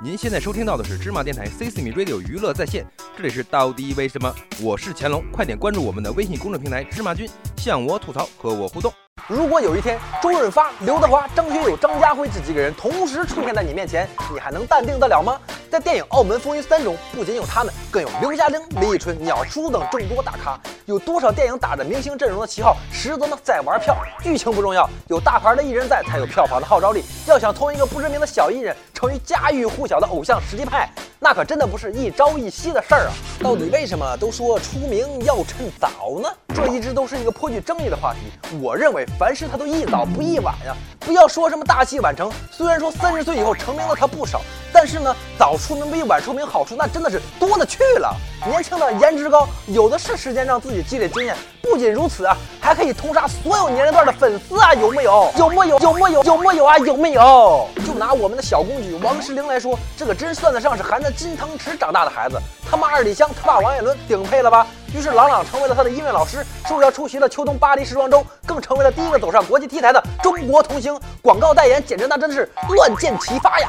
[0.00, 4.32] 您现在收听到的是芝麻电台 C C M Radio 娱乐在线，这里是到底为什么？
[4.62, 8.92] 我是乾隆，快点关注我们的微信公众平台芝麻君，向我吐槽，和我互动。
[9.26, 15.36] 如果有一天周润发、刘德华、张学友、张家辉这几个人同时出现在你面前，你还能淡定得了吗？
[15.70, 20.58] 在电影《澳门风云三》中，不仅有他们，更有刘嘉玲、李宇春、鸟叔等众多大咖。
[20.86, 23.94] 有多少电影打着明星阵容的旗号，实则呢在玩票？
[24.22, 27.04] 剧情不重要，有大牌的艺人在，才有票房的号召力。
[27.26, 30.90] 要想从一个不知名的小艺人成为家喻户晓的偶像实力派，
[31.28, 33.12] 那可真的不是一朝一夕的事儿啊！
[33.42, 36.28] 到底为什么都说出名要趁早呢？
[36.54, 38.58] 这一直都是一个颇具争议的话题。
[38.62, 42.32] 我认为凡事它都一早不一晚呀，不要说什么大器晚成。
[42.50, 44.40] 虽然说三十岁以后成名的他不少，
[44.72, 48.16] 但是呢，早出名比晚出名好处那真的是多了去了。
[48.46, 51.36] 年轻的颜值高，有的是时间让自己积累经验。
[51.60, 55.30] 不仅如此啊，还可以通杀所有年龄段的粉丝啊，有没有？
[55.36, 55.78] 有没有？
[55.78, 56.22] 有没有？
[56.24, 56.78] 有没有啊？
[56.78, 57.68] 有没有？
[57.98, 62.40] 拿我们的小公举王诗龄来说，这个真算得上是含着金汤匙长大的孩子。
[62.70, 64.66] 他妈二里香，他爸王彦伦，顶配了吧？
[64.94, 70.98] 于是朗朗成为了他的音乐老师，受邀出席了秋冬巴黎时装周，更成为了第一个走上国际 T 台的中国童星。
[71.20, 73.68] 广告代言简直那真的是乱箭齐发呀！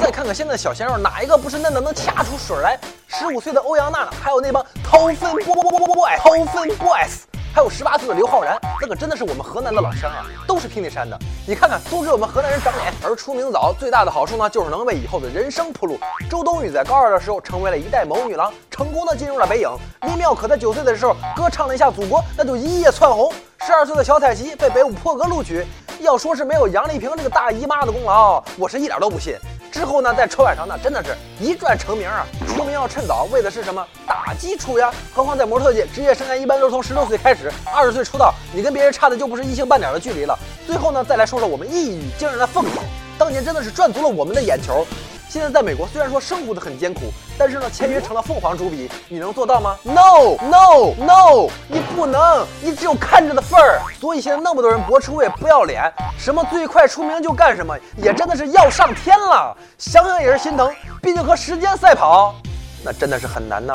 [0.00, 2.78] 再看看现在的小鲜肉，哪一个不是嫩的能掐出水来？
[3.08, 7.22] 十五岁的欧阳娜娜，还有那帮掏粪 boy，掏粪 boys，
[7.56, 11.18] 还有十八岁的刘昊然，那可真的是我们河南的老乡啊，都是平顶山的。
[11.46, 12.92] 你看看，都给我们河南人长脸。
[13.02, 15.98] 而出名早最大的好处呢，就是能为以后的人生铺路。
[16.28, 19.70] 周冬雨在高二的时候成为了一代谋女郎，成功的进入了北影。
[20.02, 23.32] 李妙可在九岁的时候歌唱了一下祖国，那就一夜窜红。
[23.64, 25.64] 十二岁的小彩旗被北舞破格录取，
[26.00, 29.34] 要说是没有杨丽萍这个大姨妈的功劳，我是一点都不信。
[29.76, 32.24] 之后呢，在春晚上呢，真的是一转成名啊！
[32.48, 33.86] 出名要趁早，为的是什么？
[34.06, 34.90] 打基础呀！
[35.14, 40.34] 何况在模特界，职业生涯一般都是从十六岁开始，二十岁出道，你跟别人差的就不是一星半点的距离了。
[40.66, 42.80] 最后呢，再来说说我们一语惊人的凤姐，
[43.18, 44.86] 当年真的是赚足了我们的眼球。
[45.28, 53.80] 现在在美国，虽然说生活的很艰苦，但是呢，签约成了凤凰主笔，你能做到吗？No No No，你不能，你只有看着的份儿。
[54.00, 59.56] 所以现在那么多人博出位不要脸，什么最快出名就干什么，也真的是要上天了。
[59.78, 62.34] 想想也是心疼，毕竟和时间赛跑，
[62.84, 63.74] 那真的是很难呐。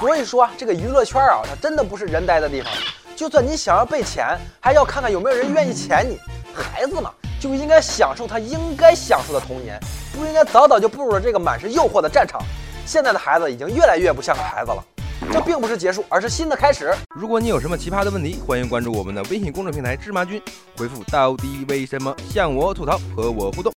[0.00, 2.72] 所以说啊，这个娱乐圈啊，它真的不是人待的地方。
[3.16, 6.18] 就算你想要被钱，还要看看有没有人愿意钱你。
[6.54, 7.10] 孩子嘛。
[7.40, 9.76] 就应该享受他应该享受的童年，
[10.12, 12.40] 不应该早早就步入了这个满是诱惑的战场。
[12.84, 14.84] 现在的孩子已经越来越不像个孩子了，
[15.32, 16.92] 这并不是结束，而是新的开始。
[17.14, 20.42] 如果你有什么奇葩的问题，欢迎关注我们的微信公众平台芝麻君，
[20.76, 23.70] 回复到底为什么向我吐槽，和我互动。